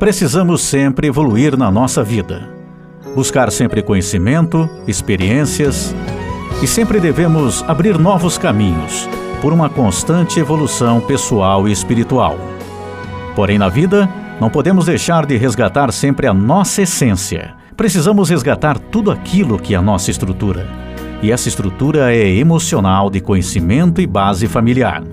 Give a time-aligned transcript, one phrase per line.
[0.00, 2.48] Precisamos sempre evoluir na nossa vida.
[3.14, 5.94] Buscar sempre conhecimento, experiências
[6.62, 9.06] e sempre devemos abrir novos caminhos
[9.42, 12.38] por uma constante evolução pessoal e espiritual.
[13.36, 14.08] Porém, na vida,
[14.40, 17.52] não podemos deixar de resgatar sempre a nossa essência.
[17.76, 20.66] Precisamos resgatar tudo aquilo que é a nossa estrutura.
[21.20, 25.04] E essa estrutura é emocional, de conhecimento e base familiar.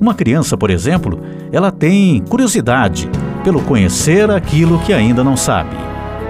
[0.00, 1.18] Uma criança, por exemplo,
[1.50, 5.76] ela tem curiosidade pelo conhecer aquilo que ainda não sabe.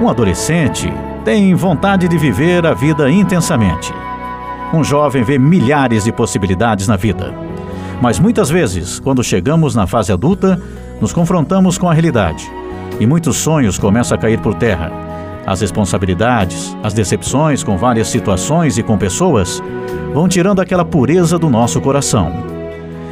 [0.01, 0.93] Um adolescente
[1.25, 3.93] tem vontade de viver a vida intensamente.
[4.73, 7.35] Um jovem vê milhares de possibilidades na vida.
[8.01, 10.61] Mas muitas vezes, quando chegamos na fase adulta,
[11.01, 12.51] nos confrontamos com a realidade
[12.99, 14.93] e muitos sonhos começam a cair por terra.
[15.47, 19.63] As responsabilidades, as decepções com várias situações e com pessoas
[20.13, 22.50] vão tirando aquela pureza do nosso coração.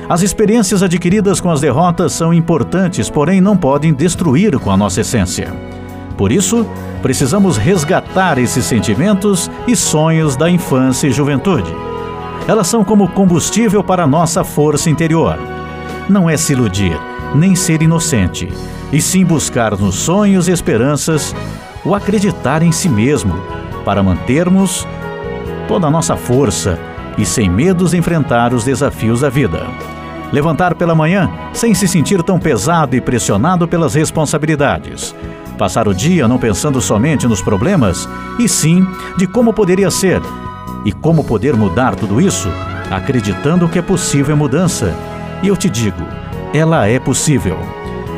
[0.09, 5.03] As experiências adquiridas com as derrotas são importantes, porém não podem destruir com a nossa
[5.03, 5.53] essência.
[6.17, 6.67] Por isso,
[7.03, 11.71] precisamos resgatar esses sentimentos e sonhos da infância e juventude.
[12.47, 15.39] Elas são como combustível para a nossa força interior.
[16.09, 16.99] Não é se iludir,
[17.35, 18.49] nem ser inocente,
[18.91, 21.35] e sim buscar nos sonhos e esperanças
[21.85, 23.35] o acreditar em si mesmo,
[23.85, 24.87] para mantermos
[25.69, 26.79] toda a nossa força
[27.19, 29.67] e sem medos enfrentar os desafios da vida.
[30.33, 35.15] Levantar pela manhã sem se sentir tão pesado e pressionado pelas responsabilidades.
[35.57, 40.21] Passar o dia não pensando somente nos problemas, e sim de como poderia ser
[40.85, 42.49] e como poder mudar tudo isso,
[42.91, 44.95] acreditando que é possível a mudança.
[45.43, 46.03] E eu te digo,
[46.55, 47.59] ela é possível.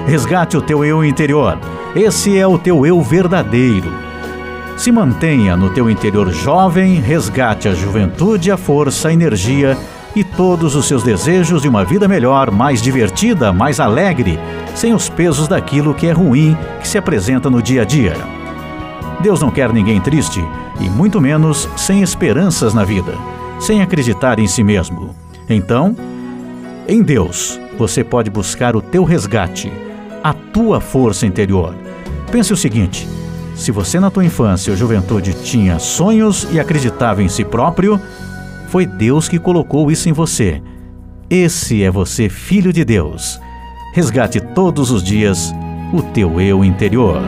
[0.07, 1.59] Resgate o teu eu interior.
[1.95, 3.93] Esse é o teu eu verdadeiro.
[4.77, 9.77] Se mantenha no teu interior jovem, resgate a juventude, a força, a energia
[10.15, 14.39] e todos os seus desejos de uma vida melhor, mais divertida, mais alegre,
[14.75, 18.17] sem os pesos daquilo que é ruim que se apresenta no dia a dia.
[19.21, 20.43] Deus não quer ninguém triste
[20.81, 23.15] e muito menos sem esperanças na vida,
[23.59, 25.15] sem acreditar em si mesmo.
[25.49, 25.95] Então,
[26.89, 29.71] em Deus, você pode buscar o teu resgate,
[30.25, 31.75] a tua força interior.
[32.33, 33.07] Pense o seguinte:
[33.55, 38.01] se você na tua infância ou juventude tinha sonhos e acreditava em si próprio,
[38.71, 40.63] foi Deus que colocou isso em você.
[41.29, 43.41] Esse é você, filho de Deus.
[43.93, 45.53] Resgate todos os dias
[45.93, 47.21] o teu eu interior.